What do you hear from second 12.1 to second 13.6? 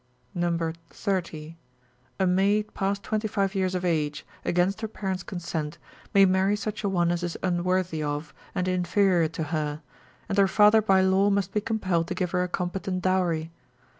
give her a competent dowry.